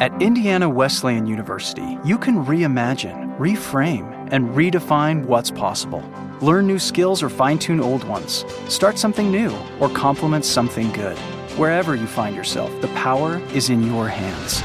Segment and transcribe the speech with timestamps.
[0.00, 6.04] At Indiana Wesleyan University, you can reimagine, reframe, and redefine what's possible.
[6.40, 8.44] Learn new skills or fine tune old ones.
[8.68, 11.18] Start something new or complement something good.
[11.58, 14.62] Wherever you find yourself, the power is in your hands.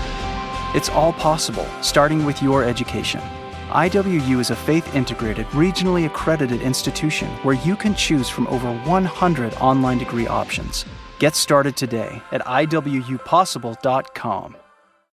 [0.75, 3.21] It's all possible, starting with your education.
[3.69, 9.55] IWU is a faith integrated, regionally accredited institution where you can choose from over 100
[9.55, 10.85] online degree options.
[11.17, 14.57] Get started today at IWUpossible.com.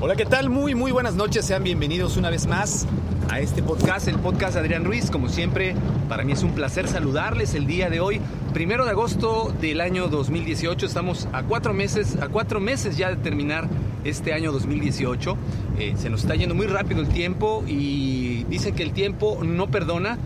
[0.00, 0.50] Hola, ¿qué tal?
[0.50, 1.44] Muy, muy buenas noches.
[1.44, 2.86] Sean bienvenidos una vez más
[3.28, 5.10] a este podcast, el podcast Adrián Ruiz.
[5.10, 5.74] Como siempre,
[6.08, 8.20] para mí es un placer saludarles el día de hoy,
[8.52, 10.86] primero de agosto del año 2018.
[10.86, 13.68] Estamos a cuatro meses, a cuatro meses ya de terminar
[14.04, 15.36] este año 2018.
[15.78, 19.68] Eh, se nos está yendo muy rápido el tiempo y dicen que el tiempo no
[19.68, 20.18] perdona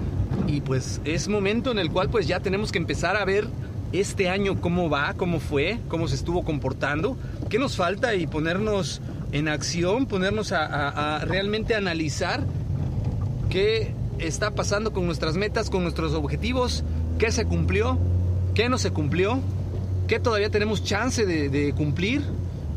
[0.47, 3.47] y pues es momento en el cual pues ya tenemos que empezar a ver
[3.93, 7.17] este año cómo va, cómo fue, cómo se estuvo comportando,
[7.53, 12.47] qué nos falta y ponernos en acción, ponernos a, realmente analizar
[13.51, 16.83] qué está pasando con nuestras metas, con nuestros objetivos,
[17.19, 17.99] qué se cumplió,
[18.55, 19.39] qué no se cumplió,
[20.09, 22.23] qué todavía tenemos chance de, de cumplir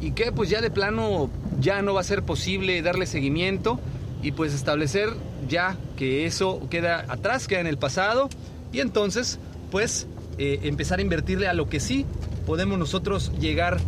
[0.01, 1.29] y qué pues ya de plano
[1.61, 3.79] ya no va a ser posible darle seguimiento
[4.21, 5.07] y pues establecer
[5.47, 8.27] ya que eso queda atrás, queda en el pasado
[8.73, 9.39] y entonces
[9.71, 10.05] pues
[10.37, 12.05] eh, empezar a invertirle a lo que sí
[12.45, 13.79] podemos nosotros llegar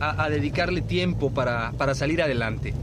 [0.00, 2.74] a, dedicarle tiempo para, para, salir adelante.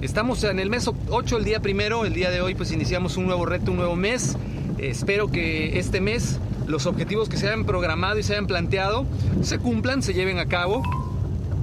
[0.00, 3.26] Estamos en el mes 8, el día primero, el día de hoy pues iniciamos un
[3.26, 4.36] nuevo reto, un nuevo mes.
[4.78, 9.04] Espero que este mes los objetivos que se hayan programado y se hayan planteado
[9.42, 10.82] se cumplan, se lleven a cabo.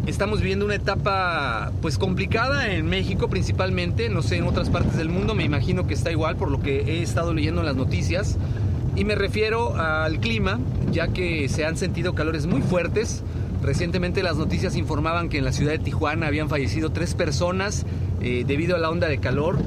[0.06, 5.10] Estamos viviendo una etapa pues complicada en México principalmente, no sé, en otras partes del
[5.10, 8.38] mundo me imagino que está igual por lo que he estado leyendo en las noticias.
[8.96, 10.60] Y me refiero al clima,
[10.92, 13.24] ya que se han sentido calores muy fuertes.
[13.68, 17.86] Recientemente las noticias informaban que en la ciudad de Tijuana habían fallecido tres personas
[18.22, 19.58] eh, debido a la onda de calor.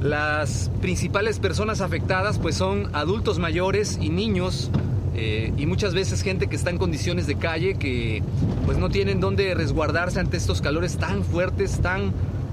[0.00, 4.70] Las principales personas afectadas pues son adultos mayores y niños
[5.16, 8.22] eh, y muchas veces gente que está en condiciones de calle que
[8.64, 12.12] pues no tienen dónde resguardarse ante estos calores tan fuertes, tan,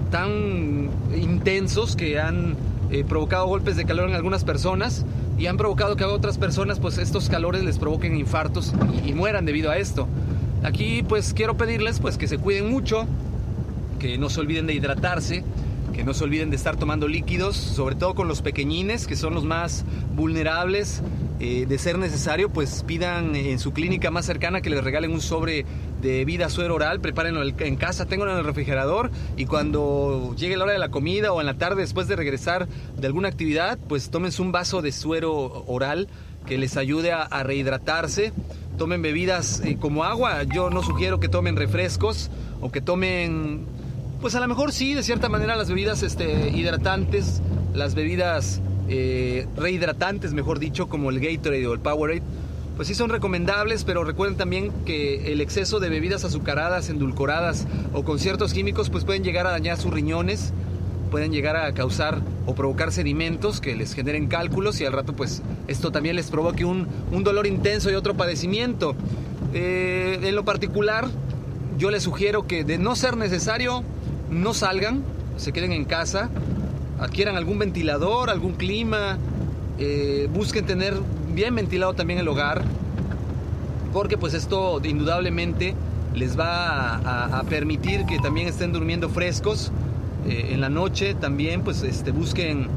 [0.10, 2.56] tan intensos que han
[2.90, 5.06] eh, provocado golpes de calor en algunas personas
[5.38, 8.74] y han provocado que a otras personas pues estos calores les provoquen infartos
[9.06, 10.08] y, y, mueran debido a esto.
[10.64, 13.08] Aquí pues quiero pedirles pues que se cuiden mucho,
[13.98, 15.44] que no se olviden de hidratarse,
[15.94, 19.34] que no se olviden de estar tomando líquidos, sobre todo con los pequeñines que son
[19.34, 21.02] los más vulnerables.
[21.42, 25.22] Eh, de ser necesario, pues pidan en su clínica más cercana que les regalen un
[25.22, 25.66] sobre
[26.02, 30.66] de vida suero oral, prepárenlo en casa, tenganlo en el refrigerador y cuando llegue la
[30.66, 32.68] hora de la comida o en la tarde después de regresar
[32.98, 36.10] de alguna actividad, pues tómense un vaso de suero oral
[36.46, 38.34] que les ayude a rehidratarse.
[38.80, 42.32] Tomen bebidas eh, como agua, yo no sugiero que tomen refrescos
[42.62, 43.66] o que tomen,
[44.22, 47.42] pues a lo mejor sí, de cierta manera las bebidas este, hidratantes,
[47.74, 52.22] las bebidas eh, rehidratantes, mejor dicho, como el Gatorade o el Powerade,
[52.78, 58.06] pues sí son recomendables, pero recuerden también que el exceso de bebidas azucaradas, endulcoradas o
[58.06, 60.54] con ciertos químicos, pues pueden llegar a dañar sus riñones,
[61.10, 65.42] pueden llegar a causar o provocar sedimentos que les generen cálculos y al rato pues
[65.68, 68.96] esto también les provoque un, un dolor intenso y otro padecimiento.
[69.54, 71.08] Eh, en lo particular,
[71.78, 73.84] yo les sugiero que de no ser necesario,
[74.30, 75.04] no salgan,
[75.38, 76.30] se queden en casa,
[77.00, 79.18] adquieran algún ventilador, algún clima,
[79.80, 80.94] eh, busquen tener
[81.34, 82.64] bien ventilado también el hogar,
[83.94, 85.74] porque pues esto indudablemente
[86.14, 89.72] les va a, a permitir que también estén durmiendo frescos.
[90.30, 92.68] Eh, en la noche también pues este, busquen,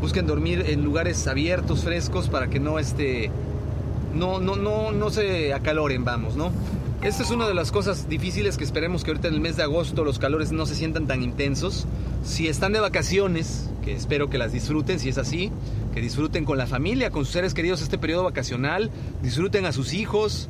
[0.00, 3.30] busquen dormir en lugares abiertos, frescos, para que no, este,
[4.14, 6.50] no, no, no, no se acaloren, vamos, ¿no?
[7.02, 9.64] Esta es una de las cosas difíciles que esperemos que ahorita en el mes de
[9.64, 11.86] agosto los calores no se sientan tan intensos.
[12.24, 15.50] Si están de vacaciones, que espero que las disfruten, si es así,
[15.92, 19.92] que disfruten con la familia, con sus seres queridos este periodo vacacional, disfruten a sus
[19.92, 20.48] hijos,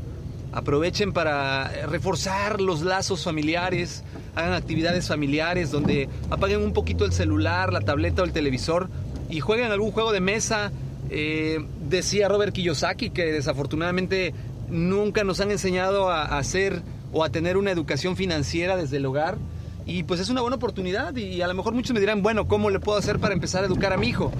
[0.52, 7.72] aprovechen para reforzar los lazos familiares, hagan actividades familiares donde apaguen un poquito el celular,
[7.72, 8.88] la tableta o el televisor
[9.28, 10.72] y jueguen algún juego de mesa.
[11.10, 14.34] Eh, decía Robert Kiyosaki que desafortunadamente
[14.68, 16.82] nunca nos han enseñado a, hacer
[17.12, 19.36] o a tener una educación financiera desde el hogar.
[19.84, 22.70] Y pues es una buena oportunidad y a lo mejor muchos me dirán, bueno, ¿cómo
[22.70, 24.32] le puedo hacer para empezar a educar a mi hijo?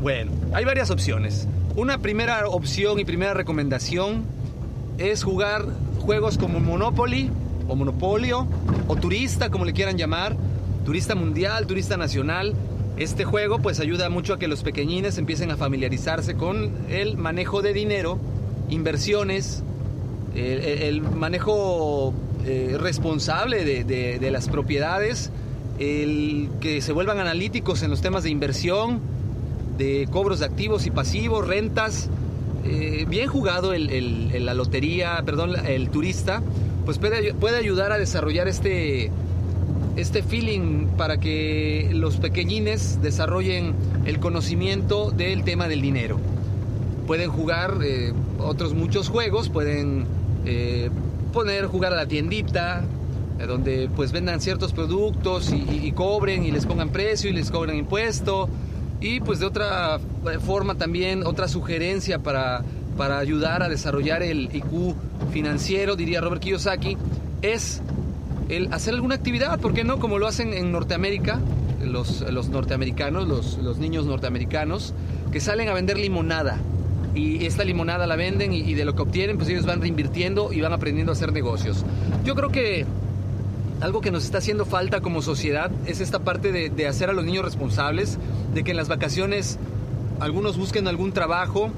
[0.00, 1.48] Bueno, hay varias opciones.
[1.74, 4.24] Una primera opción y primera recomendación
[4.98, 5.64] es jugar
[6.00, 7.30] juegos como Monopoly
[7.68, 8.46] o Monopolio
[8.88, 10.36] o Turista, como le quieran llamar,
[10.84, 12.54] Turista Mundial, Turista Nacional.
[12.96, 17.62] Este juego pues ayuda mucho a que los pequeñines empiecen a familiarizarse con el manejo
[17.62, 18.18] de dinero
[18.72, 19.62] inversiones,
[20.34, 22.14] el, manejo
[22.46, 25.30] eh, responsable de, las propiedades,
[25.78, 29.00] el que se vuelvan analíticos en los temas de inversión,
[29.78, 32.08] de cobros de activos y pasivos, rentas.
[32.64, 36.42] Eh, bien jugado el, la lotería, perdón, el turista,
[36.84, 39.10] pues puede, puede ayudar a desarrollar este,
[39.96, 43.74] este feeling para que los pequeñines desarrollen
[44.04, 46.18] el conocimiento del tema del dinero
[47.06, 50.06] pueden jugar eh, otros muchos juegos, pueden
[50.46, 50.90] eh,
[51.32, 52.84] poner, jugar a la tiendita,
[53.38, 57.76] eh, donde pues vendan ciertos productos y, cobren y les pongan precio y les cobran
[57.76, 58.48] impuesto.
[59.00, 59.98] Y pues de otra
[60.46, 62.62] forma también, otra sugerencia para,
[62.96, 64.94] para ayudar a desarrollar el IQ
[65.32, 66.96] financiero, diría Robert Kiyosaki,
[67.42, 67.82] es
[68.48, 69.98] el hacer alguna actividad, ¿por qué no?
[69.98, 71.40] Como lo hacen en Norteamérica,
[71.84, 74.94] los, los norteamericanos, los, los niños norteamericanos,
[75.30, 76.58] que salen a vender limonada
[77.14, 80.60] y esta limonada la venden y, de lo que obtienen pues ellos van reinvirtiendo y
[80.60, 81.84] van aprendiendo a hacer negocios.
[82.24, 82.86] Yo creo que
[83.80, 87.24] algo que nos está haciendo falta como sociedad es esta parte de, hacer a los
[87.24, 88.18] niños responsables,
[88.54, 89.58] de que en las vacaciones
[90.20, 91.70] algunos busquen algún trabajo,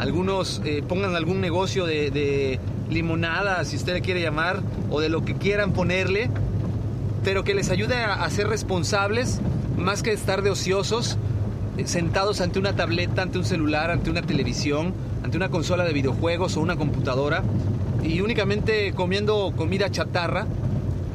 [0.00, 2.58] algunos eh, pongan algún negocio de, de,
[2.88, 6.30] limonada, si usted le quiere llamar, o de lo que quieran ponerle,
[7.22, 9.40] pero que les ayude a, ser responsables
[9.76, 11.18] más que estar de ociosos
[11.84, 16.56] sentados ante una tableta, ante un celular, ante una televisión, ante una consola de videojuegos
[16.56, 17.42] o una computadora
[18.02, 20.46] y únicamente comiendo comida chatarra,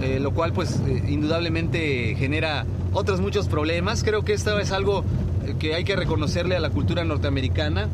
[0.01, 4.03] eh, lo cual pues eh, indudablemente genera otros muchos problemas.
[4.03, 5.03] Creo que esto es algo
[5.45, 7.89] eh, que hay que reconocerle a la cultura norteamericana,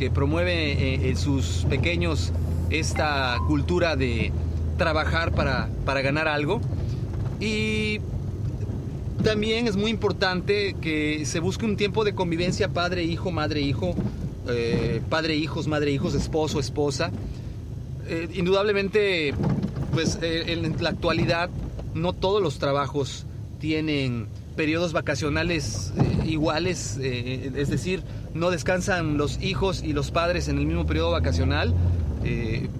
[0.00, 2.32] que promueve en sus pequeños
[2.70, 4.32] esta cultura de
[4.78, 6.62] trabajar para, para ganar algo.
[7.38, 8.00] Y
[9.22, 13.94] también es muy importante que se busque un tiempo de convivencia padre-hijo, madre-hijo,
[14.48, 17.10] eh, padre-hijos, madre-hijos, esposo-esposa.
[18.08, 19.34] Eh, indudablemente,
[19.92, 21.50] pues eh, en la actualidad
[21.92, 23.26] no todos los trabajos
[23.58, 24.28] tienen
[24.60, 25.90] periodos vacacionales
[26.26, 28.02] iguales, es decir,
[28.34, 31.74] no descansan los hijos y los padres en el mismo periodo vacacional.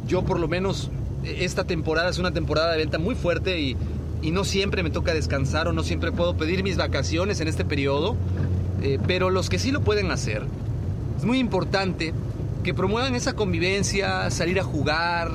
[0.07, 0.91] yo por lo menos
[1.25, 3.77] esta temporada es una temporada de venta muy fuerte y
[4.23, 7.65] y no siempre me toca descansar o no siempre puedo pedir mis vacaciones en este
[7.65, 8.17] periodo,
[8.83, 10.45] eh, pero los que sí lo pueden hacer,
[11.17, 12.13] es muy importante
[12.63, 15.33] que promuevan esa convivencia, salir a jugar,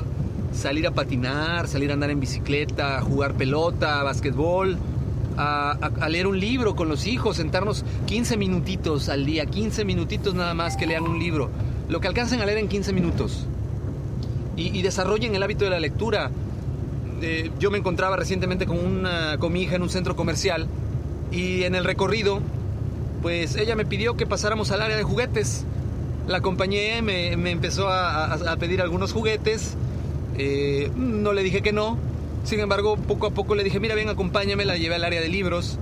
[0.52, 4.78] salir a patinar, salir a andar en bicicleta, jugar pelota, básquetbol,
[5.36, 10.54] a, leer un libro con los hijos, sentarnos 15 minutitos al día, 15 minutitos nada
[10.54, 11.50] más que lean un libro,
[11.88, 13.46] lo que alcancen a leer en 15 minutos.
[14.56, 16.30] Y, desarrollen el hábito de la lectura
[17.22, 20.66] eh, yo me encontraba recientemente con, una, con en un centro comercial
[21.30, 22.40] y en el recorrido,
[23.22, 25.64] pues ella me pidió que pasáramos al área de juguetes.
[26.26, 29.76] La acompañé, me, empezó a, pedir algunos juguetes,
[30.38, 31.98] eh, no le dije que no,
[32.46, 35.28] sin embargo poco a poco le dije, mira, ven, acompáñame, la llevé al área de
[35.28, 35.78] libros.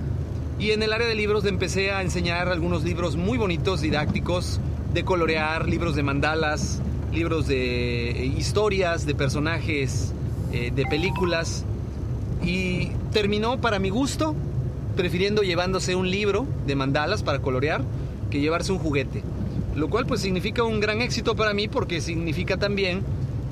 [0.59, 4.59] Y en el área de libros le empecé a enseñar algunos libros muy bonitos, didácticos,
[4.93, 6.81] de colorear, libros de mandalas,
[7.13, 10.13] libros de eh, historias, de personajes
[10.51, 11.65] eh, de películas
[12.43, 14.35] y terminó para mi gusto
[14.95, 17.81] prefiriendo llevándose un libro de mandalas para colorear
[18.29, 19.21] que llevarse un juguete.
[19.75, 23.03] Lo cual pues significa un gran éxito para mí porque significa también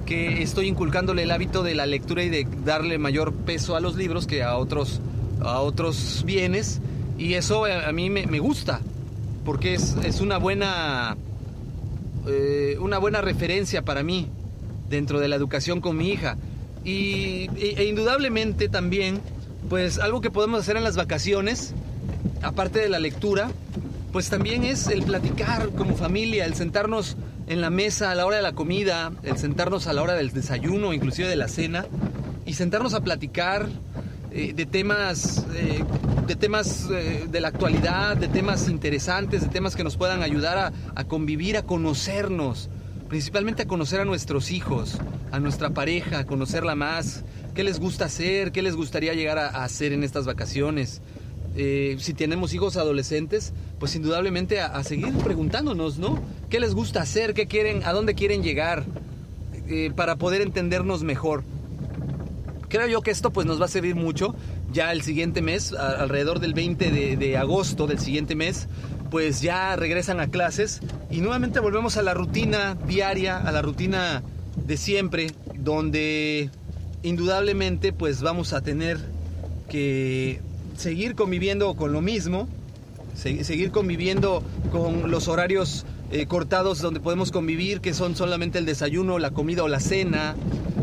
[0.06, 3.96] que estoy inculcándole el hábito de la lectura y de darle mayor peso a los
[3.96, 5.02] libros que a otros,
[5.42, 6.82] a otros bienes.
[7.18, 8.82] Y eso a, mí me, gusta
[9.46, 11.16] porque es, es una, buena,
[12.28, 14.28] eh, una buena referencia para mí
[14.90, 16.38] dentro de la educación con mi hija.
[16.84, 19.22] Y, e, indudablemente también,
[19.70, 21.74] pues algo que podemos hacer en las vacaciones,
[22.42, 23.52] aparte de la lectura,
[24.12, 28.38] pues también es el platicar como familia, el sentarnos en la mesa a la hora
[28.38, 31.86] de la comida, el sentarnos a la hora del desayuno, inclusive de la cena,
[32.46, 33.68] y sentarnos a platicar
[34.32, 35.84] eh, de temas, eh,
[36.28, 40.58] de temas eh, de la actualidad, de temas interesantes, de temas que nos puedan ayudar
[40.58, 42.70] a, a convivir, a conocernos,
[43.10, 44.98] principalmente a conocer a nuestros hijos,
[45.32, 47.24] a nuestra pareja, a conocerla más,
[47.54, 51.02] qué les gusta hacer, qué les gustaría llegar a, hacer en estas vacaciones.
[51.56, 56.20] Eh, si tenemos hijos adolescentes, pues indudablemente a, seguir preguntándonos, ¿no?
[56.50, 57.34] ¿Qué les gusta hacer?
[57.34, 57.84] ¿Qué quieren?
[57.84, 58.86] ¿A dónde quieren llegar?
[59.68, 61.44] Eh, para poder entendernos mejor.
[62.70, 64.36] Creo yo que esto pues nos va a servir mucho.
[64.72, 68.68] Ya el siguiente mes, alrededor del 20 de, de agosto del siguiente mes,
[69.12, 70.82] pues ya regresan a clases
[71.12, 74.24] y nuevamente volvemos a la rutina diaria, a la rutina
[74.56, 76.50] de siempre, donde
[77.04, 78.98] indudablemente pues vamos a tener
[79.70, 80.42] que
[80.76, 82.48] seguir conviviendo con lo mismo,
[83.16, 89.20] seguir conviviendo con los horarios eh, cortados donde podemos convivir, que son solamente el desayuno,
[89.20, 90.36] la comida o la cena,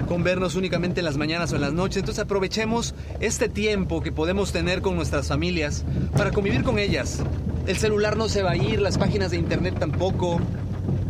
[0.09, 1.99] con vernos únicamente en las mañanas o en las noches.
[1.99, 5.85] Entonces aprovechemos este tiempo que podemos tener con nuestras familias
[6.17, 7.21] para convivir con ellas.
[7.67, 10.41] El celular no se va a ir, las páginas de internet tampoco.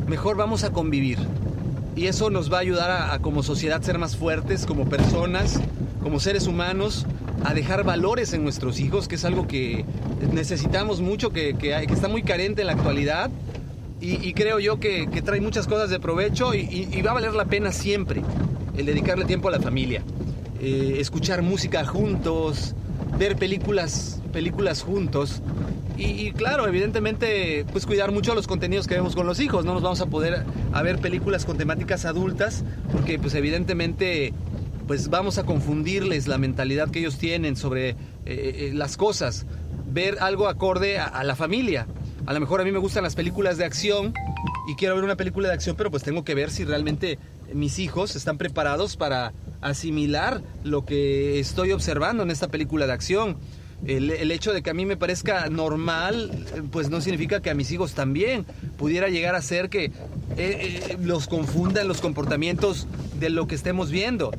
[0.06, 1.18] Mejor vamos a convivir
[1.96, 5.60] y eso nos va a ayudar a, como sociedad ser más fuertes, como personas,
[6.02, 7.06] como seres humanos,
[7.44, 9.84] a dejar valores en nuestros hijos, que es algo que
[10.32, 13.30] necesitamos mucho, que, que, está muy carente en la actualidad.
[14.02, 17.70] Y, creo yo que, trae muchas cosas de provecho y, va a valer la pena
[17.70, 18.22] siempre
[18.76, 20.02] el dedicarle tiempo a la familia.
[20.60, 22.74] Eh, escuchar música juntos,
[23.18, 25.42] ver películas, películas juntos.
[25.98, 29.66] Y, claro, evidentemente, pues cuidar mucho los contenidos que vemos con los hijos.
[29.66, 34.32] No nos vamos a poder a ver películas con temáticas adultas, porque pues evidentemente
[34.90, 37.94] pues vamos a confundirles la mentalidad que ellos tienen sobre eh,
[38.26, 39.46] eh, las cosas.
[39.86, 41.86] Ver algo acorde a, la familia.
[42.26, 44.12] A lo mejor a mí me gustan las películas de acción
[44.68, 47.20] y quiero ver una película de acción, pero pues tengo que ver si realmente
[47.54, 53.36] mis hijos están preparados para asimilar lo que estoy observando en esta película de acción
[53.86, 56.30] el, hecho de que a mí me parezca normal,
[56.70, 58.44] pues no significa que a mis hijos también
[58.76, 59.92] pudiera llegar a ser que eh,
[60.36, 62.86] eh, los confundan los comportamientos
[63.18, 64.32] de lo que estemos viendo.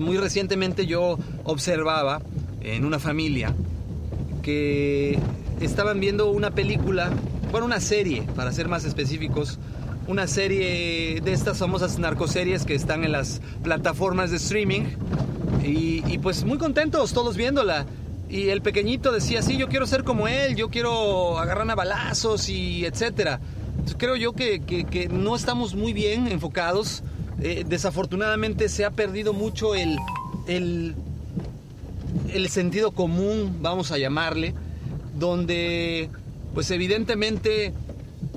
[0.00, 2.22] Muy recientemente yo observaba
[2.62, 3.54] en una familia
[4.42, 5.18] que
[5.60, 7.10] estaban viendo una película,
[7.50, 9.58] bueno, una serie, para ser más específicos,
[10.06, 14.82] una serie de estas famosas narcoseries que están en las plataformas de streaming
[15.62, 17.86] y, pues muy contentos todos viéndola.
[18.28, 22.48] Y el pequeñito decía, sí, yo quiero ser como él, yo quiero agarrar a balazos
[22.48, 23.40] y etcétera.
[23.96, 27.02] creo yo que, no estamos muy bien enfocados.
[27.40, 29.98] Eh, desafortunadamente se ha perdido mucho el,
[30.46, 30.94] el,
[32.32, 34.54] el sentido común, vamos a llamarle,
[35.18, 36.08] donde
[36.54, 37.72] pues evidentemente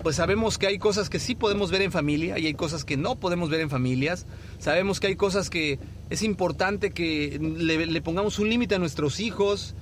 [0.04, 2.98] pues sabemos que hay cosas que sí podemos ver en familia y hay cosas que
[2.98, 4.26] no podemos ver en familias.
[4.60, 9.76] Sabemos que hay cosas que es importante que le, pongamos un límite a nuestros hijos,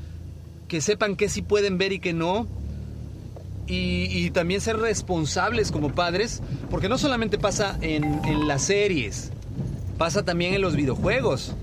[0.67, 2.47] que sepan qué sí pueden ver y qué no.
[3.67, 9.31] Y, también ser responsables como padres, porque no solamente pasa en, en las series,
[9.97, 11.55] pasa también en los videojuegos.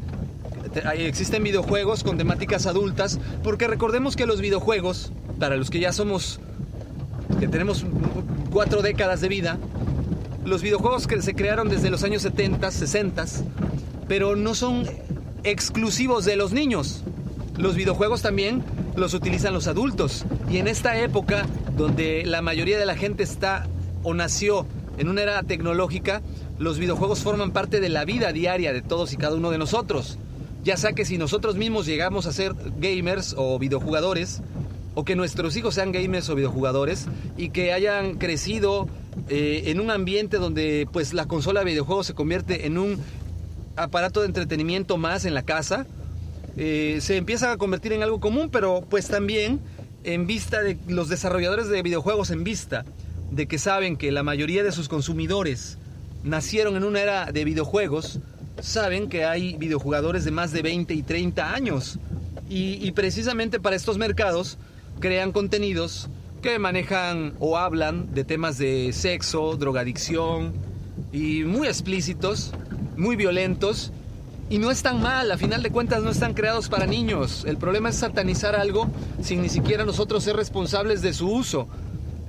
[0.97, 6.40] Existen videojuegos con temáticas adultas, porque recordemos que los videojuegos, para los que ya somos,
[7.38, 7.85] que tenemos
[8.50, 9.59] cuatro décadas de vida,
[10.44, 13.26] los videojuegos que se crearon desde los años 70, 60,
[14.09, 14.87] pero no son
[15.44, 17.02] exclusivos de los niños.
[17.56, 18.64] Los videojuegos también
[18.97, 20.25] los utilizan los adultos.
[20.50, 23.66] Y en esta época, donde la mayoría de la gente está
[24.02, 24.66] o nació
[24.98, 26.22] en una era tecnológica,
[26.58, 30.18] los videojuegos forman parte de la vida diaria de todos y cada uno de nosotros.
[30.64, 34.42] Ya sea que si nosotros mismos llegamos a ser gamers o videojugadores,
[34.94, 38.88] o que nuestros hijos sean gamers o videojugadores y que hayan crecido
[39.28, 42.98] eh, en un ambiente donde pues la consola de videojuegos se convierte en un
[43.76, 45.86] aparato de entretenimiento más en la casa,
[46.56, 49.60] eh, se empieza a convertir en algo común, pero pues también
[50.04, 52.85] en vista de los desarrolladores de videojuegos, en vista
[53.30, 55.78] de que saben que la mayoría de sus consumidores
[56.23, 58.21] nacieron en una era de videojuegos,
[58.61, 61.99] saben que hay videojugadores de más de 20 y 30 años.
[62.49, 64.59] y precisamente para estos mercados,
[65.00, 66.11] crean contenidos
[66.42, 70.52] que manejan o hablan de temas de sexo, drogadicción
[71.12, 72.52] y muy explícitos,
[72.97, 73.92] muy violentos.
[74.52, 77.47] Y no están mal, a final de cuentas no están creados para niños.
[77.47, 78.87] El problema es satanizar algo
[79.23, 81.68] sin ni siquiera nosotros ser responsables de su uso.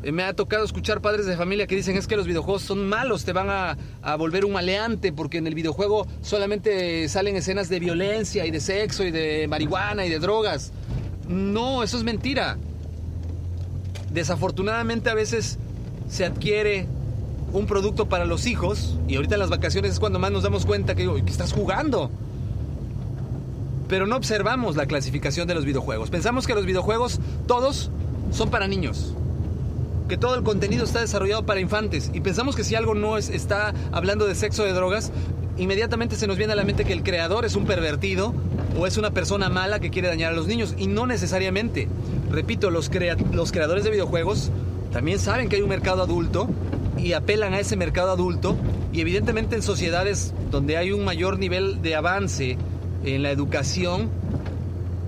[0.04, 2.88] Eh, me ha tocado escuchar padres de familia que dicen es que los videojuegos son
[2.88, 7.68] malos, te van a, a, volver un maleante porque en el videojuego solamente salen escenas
[7.68, 10.72] de violencia y de sexo y de marihuana y de drogas.
[11.28, 12.58] No, eso es mentira.
[14.14, 15.58] Desafortunadamente a veces
[16.08, 16.88] se adquiere
[17.54, 20.66] un producto para los hijos, y ahorita en las vacaciones es cuando más nos damos
[20.66, 22.10] cuenta que, que estás jugando.
[23.88, 26.10] Pero no observamos la clasificación de los videojuegos.
[26.10, 27.92] Pensamos que los videojuegos, todos,
[28.32, 29.14] son para niños.
[30.10, 32.10] Que todo el contenido está desarrollado para infantes.
[32.14, 35.12] Y pensamos que si algo no es, está hablando de sexo o de drogas,
[35.58, 38.34] inmediatamente se nos viene a la mente que el creador es un pervertido
[38.80, 40.74] o es una persona mala que quiere dañar a los niños.
[40.78, 41.88] Y no necesariamente.
[42.32, 42.90] Repito, los,
[43.32, 44.50] los creadores de videojuegos
[44.92, 46.50] también saben que hay un mercado adulto
[46.98, 48.56] y apelan a ese mercado adulto.
[48.92, 52.58] Y evidentemente en sociedades donde hay un mayor nivel de avance
[53.04, 54.10] en la educación,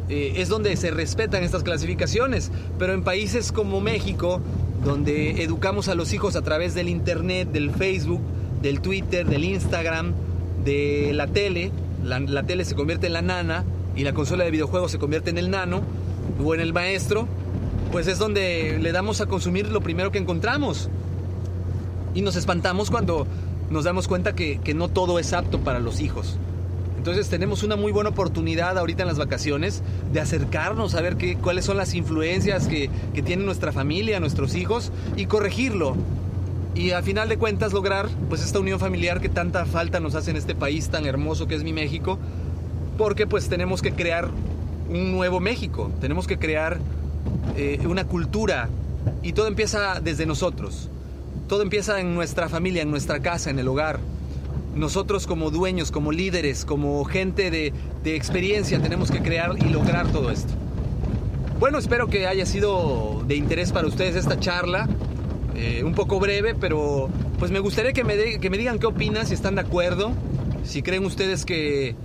[0.10, 2.52] eh, es donde se respetan estas clasificaciones.
[2.78, 4.42] Pero en países como México,
[4.84, 8.22] donde educamos a los hijos a través del Internet, del Facebook,
[8.62, 10.14] del Twitter, del Instagram,
[10.64, 11.72] de la tele,
[12.04, 13.64] la, tele se convierte en la nana
[13.96, 15.82] y la consola de videojuegos se convierte en el nano
[16.44, 17.28] o en el maestro,
[17.92, 20.90] pues es donde le damos a consumir lo primero que encontramos.
[22.16, 23.28] Y nos espantamos cuando
[23.70, 26.38] nos damos cuenta que, no todo es apto para los hijos.
[26.98, 31.36] Entonces tenemos una muy buena oportunidad ahorita en las vacaciones de acercarnos a ver qué,
[31.36, 35.96] cuáles son las influencias que, que tiene nuestra familia, nuestros hijos y corregirlo
[36.76, 40.32] y al final de cuentas lograr pues esta unión familiar que tanta falta nos hace
[40.32, 42.20] en este país tan hermoso que es mi México,
[42.98, 44.30] porque pues tenemos que crear
[44.90, 46.80] un nuevo México, tenemos que crear
[47.56, 48.70] eh, una cultura
[49.24, 50.90] y todo empieza desde nosotros,
[51.48, 54.00] todo empieza en nuestra familia, en nuestra casa, en el hogar.
[54.76, 57.74] Nosotros como dueños, como líderes, como gente de,
[58.04, 60.54] experiencia tenemos que crear y lograr todo esto.
[61.60, 64.88] Bueno, espero que haya sido de interés para ustedes esta charla.
[65.56, 67.10] Eh, un poco breve, pero
[67.40, 70.12] pues me gustaría que me, que me digan qué opinan, si están de acuerdo,
[70.66, 71.96] si creen ustedes que,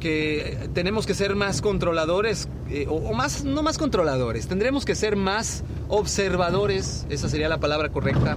[0.00, 5.14] que tenemos que ser más controladores, eh, o, más, no más controladores, tendremos que ser
[5.14, 8.36] más observadores, esa sería la palabra correcta,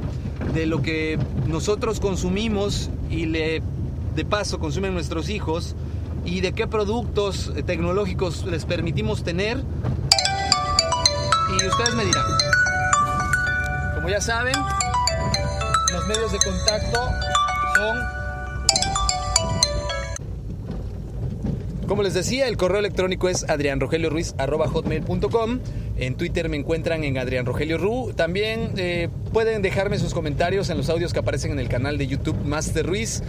[0.54, 1.18] de lo que
[1.48, 3.64] nosotros consumimos y le,
[4.16, 5.76] de paso consumen nuestros hijos
[6.26, 9.58] y de qué productos tecnológicos les permitimos tener.
[11.50, 12.26] Y ustedes me dirán.
[13.96, 14.56] Como ya saben,
[15.92, 17.00] los medios de contacto
[17.76, 18.23] son...
[21.94, 25.60] Como les decía, el correo electrónico es adrianrogelioruiz.com.
[25.96, 27.78] En Twitter me encuentran en Adrián Rogelio.
[28.16, 32.08] También eh, pueden dejarme sus comentarios en los audios que aparecen en el canal de
[32.08, 33.22] YouTube Master Ruiz.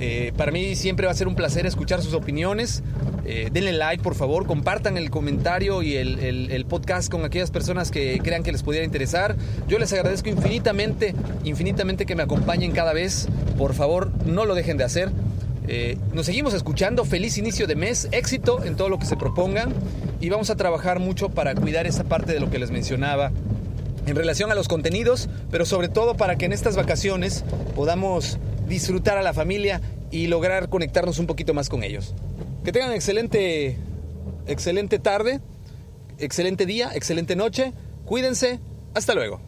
[0.00, 2.82] Eh, para mí siempre va a ser un placer escuchar sus opiniones.
[3.26, 8.20] Eh, denle like, por favor, compartan el comentario y el, podcast con aquellas personas que
[8.24, 9.36] crean que les pudiera interesar.
[9.68, 13.28] Yo les agradezco infinitamente, infinitamente que me acompañen cada vez.
[13.58, 15.10] Por favor, no lo dejen de hacer.
[15.68, 17.04] Eh, nos seguimos escuchando.
[17.04, 19.74] Feliz inicio de mes, éxito en todo lo que se propongan
[20.18, 23.30] y vamos a trabajar mucho para cuidar esa parte de lo que les mencionaba
[24.06, 27.44] en relación a los contenidos, pero sobre todo para que en estas vacaciones
[27.76, 32.14] podamos disfrutar a la familia y lograr conectarnos un poquito más con ellos.
[32.64, 33.76] Que tengan excelente,
[34.46, 35.40] excelente tarde,
[36.18, 37.74] excelente día, excelente noche.
[38.06, 38.60] Cuídense.
[38.94, 39.47] Hasta luego.